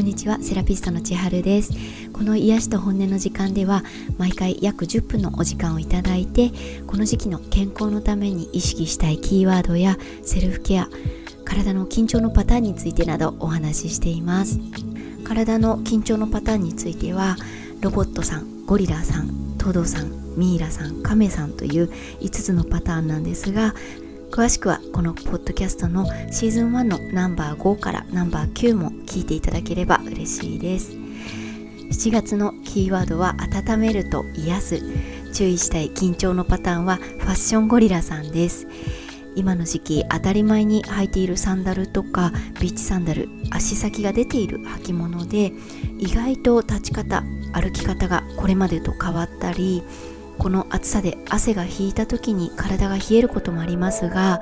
[0.00, 1.74] こんにちはセラピストの千春です。
[2.14, 3.84] この癒しと本音の時間では
[4.16, 6.52] 毎回約10分のお時間をいただいて
[6.86, 10.88] この時期の健康のために意識したいキーワードやセルフケア
[11.44, 14.58] 体の緊張のパターンについてなどお話ししています。
[15.22, 17.36] 体の緊張のパターンについては
[17.82, 21.90] ロボットさんゴリラさんトドさんミイラさんカメさんという
[22.22, 23.74] 5つのパターンなんですが
[24.30, 30.92] 詳しくはこのポッドキャストのシーズン1のナンバー5からナンバー9も聞いていただければ嬉しいです。
[30.92, 34.82] 7月のキーワードは温めると癒す。
[35.32, 38.68] 注意したい緊張のパターンはファッションゴリラさんです。
[39.34, 45.52] 今の時期当たり前に履いているサンダルとかビーチサンダル足先が出ている履物で
[45.98, 47.22] 意外と立ち方
[47.52, 49.82] 歩き方がこれまでと変わったり
[50.40, 54.40] この暑さで汗が引いた時に体が冷えることもありますが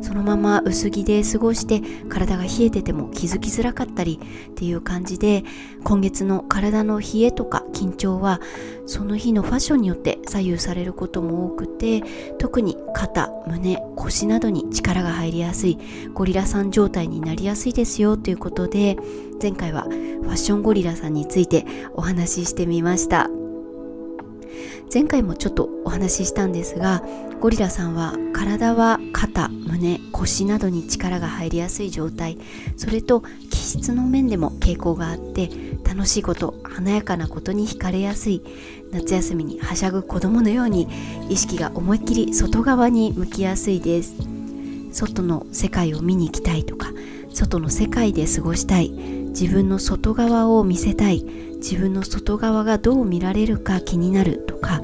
[0.00, 4.20] そのまま薄着で過ごして体が冷えてても気づきづらかったり
[4.52, 5.42] っていう感じで
[5.82, 8.40] 今月の体の冷えとか緊張は
[8.86, 12.04] その日のファッションによって左右されることも多くて
[12.38, 15.78] 特に肩胸腰などに力が入りやすい
[16.14, 18.96] ゴリラさん状態になりやすいですよということで
[19.42, 23.39] 前回はファッションゴリラさんについてお話ししてみました。
[24.92, 27.04] 前回もちょっとお話ししたんですが
[27.40, 32.38] ゴリラさんは体は肩胸腰などに力が入りやすい状態。
[32.76, 35.48] それと気質の面でも傾向があって
[35.84, 38.42] 楽しいこと華やかなことに惹かれやすい。
[38.90, 40.88] 夏休みにはしゃぐ子供のように
[41.28, 44.14] 意識が思いっきり外側に向きやすいです。
[44.92, 46.88] 外の世界を見に行きたいとか
[47.32, 49.19] 外の世界で過ごしたい。
[49.30, 51.24] 自分の外側を見せたい。
[51.56, 54.80] 自分の外側がどう見られるか気になるとか。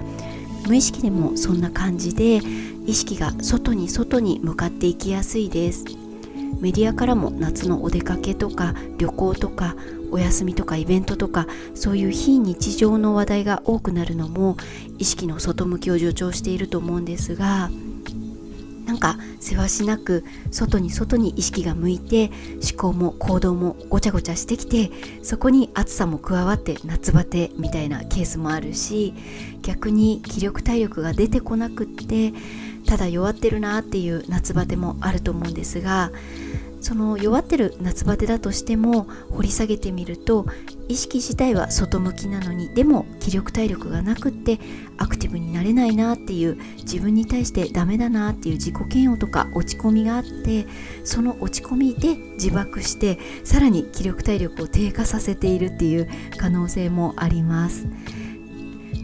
[0.67, 2.41] 無意識でもそんな感じで
[2.87, 5.85] 意識が外に外に向かっていきやすいです。
[6.61, 9.77] メディアからも夏のお出かけとか旅行とか
[10.11, 14.57] お休みとかイベントとかそういう非日常の話題が多くなるのも
[14.99, 17.71] 意識の外向きを助長していると思うんですが
[18.87, 22.31] なんかせわしなく外に外に意識が向いて
[22.73, 24.91] 思考も行動もごちゃごちゃしてきて
[25.23, 29.13] そこに暑さも加わって夏バテみたいなケースもあるし
[29.63, 32.33] 逆に気力体力が出てこなくって
[32.87, 36.13] ただ弱ってるなっていう夏バテもあると思うんですが
[36.87, 40.47] その弱ってる夏バテだとしても掘り下げてみると
[40.87, 44.61] 意識自体は外向きなのにでも気力体力がなくって
[44.97, 50.69] アクティブになれないなっていう自分に対してダメだなっていう自己嫌悪とか落ち込みがあって
[51.03, 57.89] その落ち込みで自爆してさらに気力体力を低下させているっていう可能性もあります。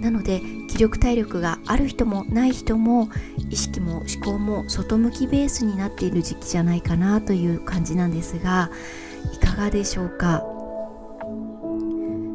[0.02, 3.08] なので気力体力がある人もない人も
[3.48, 8.70] 意識も思考も外向きベースになっている時期じゃないかなという感じなんですが
[9.32, 10.44] いかがでしょうか？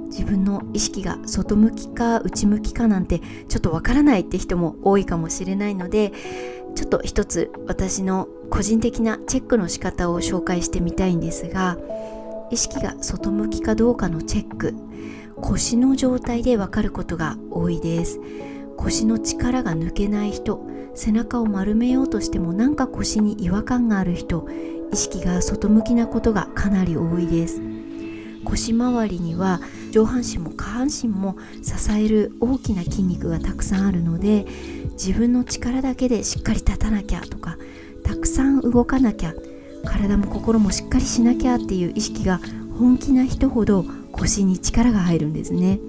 [0.10, 3.20] 自分の意識が外向きか内向きかなんて
[3.50, 6.14] ちょっとわからないって人も多いかもしれないので
[6.74, 11.78] ちょっと一つ私の個人的なチェックの仕方を紹介してみたいんですが
[12.50, 14.87] 意識が外向きかどうかのチェック。
[15.42, 18.20] 腰の状態でわかることが多いです。
[18.76, 24.48] 腰の力が抜けない人背中を丸めようとしてもなんか腰に違和感がある人
[24.92, 27.62] 意識が外向きなことがかなり多いです。
[28.46, 29.60] 腰回りには
[29.92, 34.46] 上半身も下半身も支える大きな筋肉がたくさんあるので
[34.94, 37.58] 自分の力だけでしっかり立たなきゃとか
[38.04, 39.34] たくさん動かなきゃ
[39.84, 42.40] 体も心もしっかりしなきゃっていう意識が
[42.80, 43.86] 本気な人ほど
[44.20, 45.80] 腰に力が入るんですね。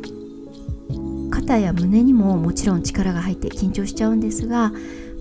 [1.30, 4.72] 肩や胸にももちろん力が入って緊張しちゃうんですが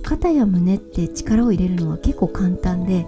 [0.03, 3.06] 肩や胸って力を入れるのは結構簡単で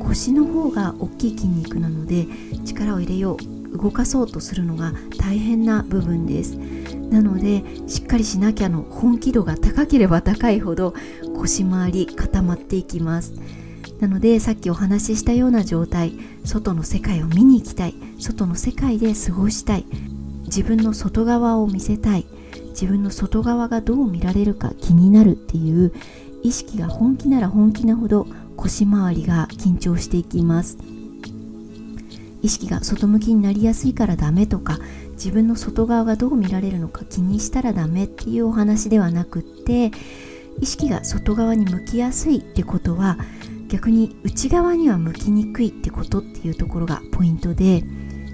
[0.00, 2.26] 腰の方が大きい筋肉なので
[2.64, 3.36] 力を入れよ
[3.72, 6.56] う動かそうとするのが大変な部分です。
[7.10, 10.94] なのでしっかりしなきゃの本気度が高ければ高いほど
[11.36, 13.34] 腰回り固まっていきます。
[14.00, 16.12] なのでさっきお話ししたような状態
[16.44, 19.86] 外の世界を見に行きたい外の世界で過ごしたい
[20.44, 22.26] 自分の外側を見せたい
[22.70, 25.92] 自分の外側がどう見られるか気になるっていう
[26.42, 28.26] 意識が本気なら本気なほど
[28.56, 30.78] 腰回りが緊張していきます。
[32.42, 34.78] 意識が外向きになりやすいからダメとか
[35.12, 39.90] 自分の外側がどう見られるのか気にしたらダメっていうお話ではなくって
[40.60, 43.18] 意識が外側に向きやすいってことは
[43.68, 47.82] 逆に内側には向きにくいってことっていうところがポイントで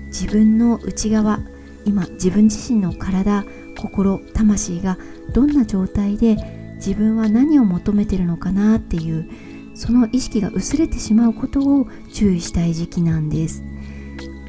[0.07, 1.41] 自分の内側
[1.85, 3.45] 今自分自身の体
[3.77, 4.99] 心魂が
[5.33, 6.37] どんな状態で
[6.77, 9.29] 自分は何を求めてるのかなっていう
[9.75, 13.63] その意識が薄れてしまうことを注意したい時期なんです。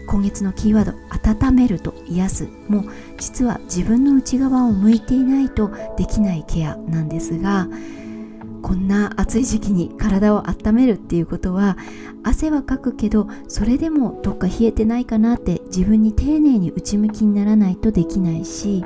[0.06, 0.94] 今月のキーワード
[1.46, 2.86] 「温めると癒す」も
[3.18, 7.68] 実は自分の内側を向いていないとできないケアなんですが
[8.64, 11.78] こんな暑い時期に体を温めるっていうことは
[12.24, 18.86] 汗はかくけどそれでもどっか冷えてないかなって自分に丁寧に内向きにならないとできないし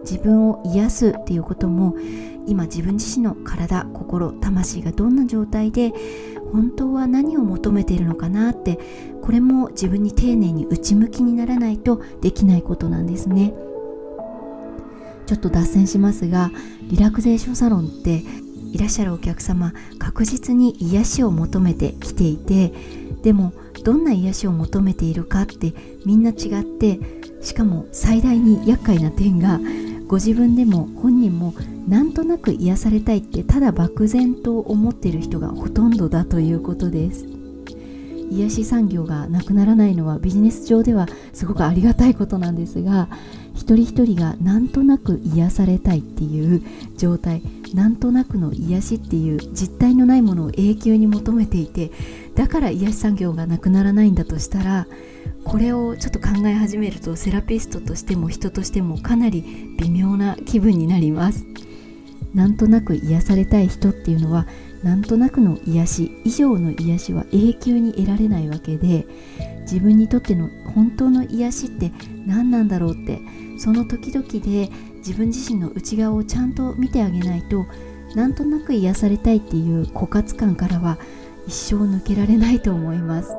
[0.00, 1.94] 自分を癒すっていうことも
[2.46, 5.92] 今自分自身の体心魂がどんな状態で
[6.52, 8.78] 本当は何を求めているのかなって
[9.22, 13.52] これも自分に丁寧に内向きにならないとできないことなんですね。
[15.26, 16.50] ちょっと脱線しますが
[16.82, 18.24] リラクゼーションサロンって
[18.72, 22.72] いらっしゃるお客様確実に癒しを求めてきていて
[23.22, 23.52] でも
[23.84, 25.72] どんな癒しを求めているかって
[26.04, 26.98] みんな違って
[27.42, 29.60] しかも最大に厄介な点が
[30.06, 31.54] ご自分でも本人も
[31.88, 37.26] なんとなく癒されたいってただ漠然と思っている人がほとんどだということです。
[38.30, 43.08] 癒し産業がなくならないのはビジネス上ではすごくありがたいことなんですが
[43.54, 46.62] 一人一人がなんとなく癒されたいっていう
[46.96, 47.42] 状態
[47.74, 51.90] なんとなくの癒しっていう実体のないものを永久に求めていて
[52.34, 54.86] だから癒し産業がなくならないんだとしたら
[55.44, 61.46] これをちょっと考え始めるとセラピストとしても人としてもかなり微妙な気分になります。
[62.34, 64.46] なんとなく癒されたい人っていうのは
[64.82, 69.06] なんとなくの癒し以上の癒しは永久に得られないわけで
[69.62, 71.92] 自分にとっての本当の癒しって
[72.26, 73.20] 何なんだろうって
[73.58, 74.70] その時々で
[75.00, 77.66] 自分自身の内側をちゃんと見てあげないと
[78.14, 80.98] なんとなく癒されたいっていう枯渇感からは
[81.46, 83.36] 一生抜けられないと思います。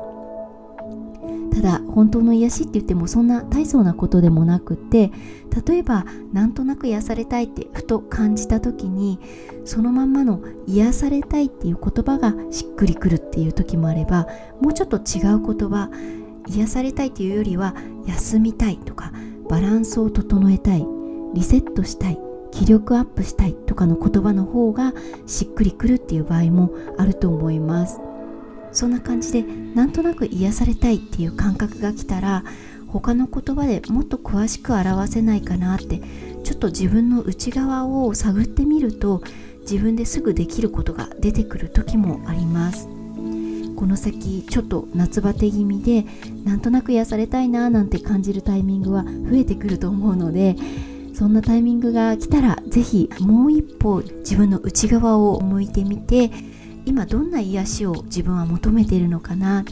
[1.54, 5.12] ただ本当の癒しって言ってもそんな大層なことでもなくって
[5.66, 9.20] 例えばなんとなく癒されたいってふと感じた時に
[9.66, 14.26] そのまんまの癒されたいっていう言葉がしっくりくるっていう時もあれば
[14.60, 15.90] もうちょっと違う言葉
[16.48, 17.74] 癒されたいっていうよりは
[18.06, 19.12] 休みたいとか
[19.48, 20.86] バランスを整えたい
[21.34, 22.18] リセットしたい
[22.50, 24.92] 気力アップしたいとかの言葉の方が
[25.26, 28.00] しっくりくるっていう場合もあると思います。
[28.72, 32.44] そんな感じでなんとなく癒されたいっていう感覚が来たら
[32.88, 36.00] 他の言葉でもっと詳しく表せないかなって
[36.42, 39.22] ちょっと自分の内側を探ってみると
[39.62, 42.88] 自分ですぐできることが出てくる時もあります。
[43.76, 46.06] この先ちょっと夏バテ気味で
[46.44, 50.54] なんとなく癒されたいななんて感じるタイミングは増えてくると思うので
[51.14, 56.30] そんなタイミングが来たら是非もう一歩自分の内側を向いてみて
[56.84, 59.64] 今どんな癒しを自分は求めているのかな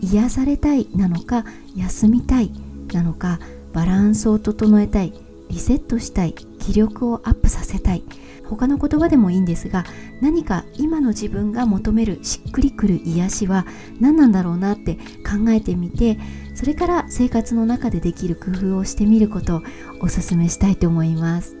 [0.00, 1.44] 癒されたいなのか
[1.74, 2.50] 休みたい
[2.92, 3.40] なのか
[3.72, 5.12] バランスを整えたい
[5.50, 6.34] リセットしたい
[6.66, 8.02] 気力をアップさせたい。
[8.48, 9.84] 他の言葉でもいいんですが
[10.20, 13.66] 何か今の自分が求めるしっくりくる癒しは
[14.00, 16.16] 何なんだろうなって考えてみて
[16.54, 19.62] それから生活の中でできる工夫をしてみることを
[20.00, 21.56] おすすめしたいと思います。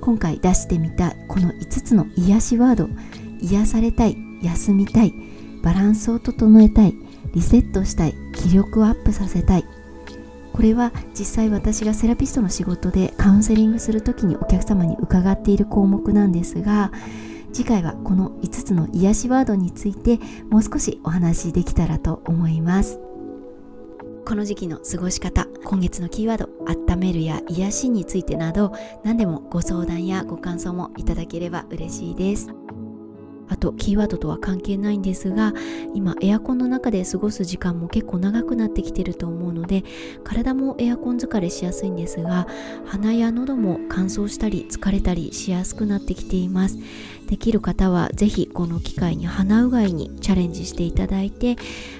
[0.00, 2.88] 今回出してみたこの5つの癒しワード
[3.40, 5.12] 癒されたい休みたい
[5.62, 6.94] バランスを整えたい
[7.34, 9.77] リセットしたい気力をアップさせたい。
[10.58, 16.90] これは実際私がセラピストの仕事でカウンセリングする時にお客様に伺っている項目なんですが
[17.52, 20.18] 次回はこの5つの癒しワードについて
[20.50, 22.98] もう少しお話できたらと思います。
[24.26, 28.72] この時期の過ごし方今月のキーワード温めるや癒しについてなど
[29.04, 32.48] 何でもご相談やご感想もいただければ嬉しいです。
[33.48, 35.54] あとキーワードとは関係ないんですが
[35.94, 39.84] 今エアコンの中で過ごす時間も結構長くなってきてると思うので
[40.24, 42.46] 体もエアコン疲れしやすいんですが
[42.86, 46.78] 鼻や喉も乾燥したり疲れたりしやすくなってきています。
[47.28, 51.56] できる方は是非この機会に鼻うがいにチャレンジしていただいて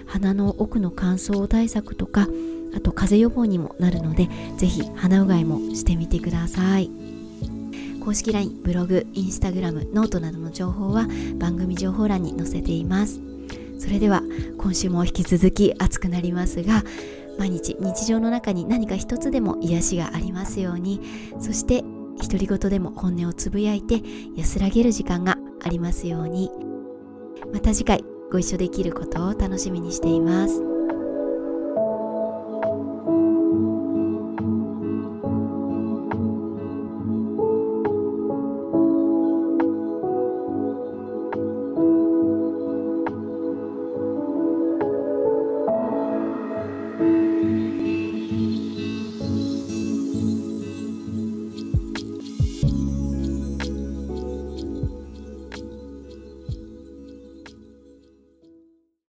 [0.06, 2.28] 鼻の奥の乾燥対策とか
[2.74, 7.17] あと風邪予防にもなるので是非鼻うがいもしてみてください。
[8.08, 13.20] 公式 LINE、ブログ、インスタグラム、ノートなどの情報は番組情報欄に載せています。
[13.78, 14.22] それでは
[14.56, 16.84] 今週も引き続き暑くなりますが
[17.38, 21.02] 毎日日常の中に何か一つでも癒しがありますように
[21.38, 21.84] そして
[22.22, 24.00] 独り言でも本音をつぶやいて
[24.34, 26.50] 安らげる時間がありますように
[27.52, 30.67] また次回ご一緒できることを楽しみにしています。